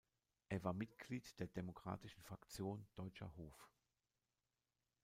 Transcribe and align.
Er 0.49 0.63
war 0.63 0.73
Mitglied 0.73 1.39
der 1.39 1.45
demokratischen 1.45 2.23
Fraktion 2.23 2.87
Deutscher 2.95 3.31
Hof. 3.37 3.69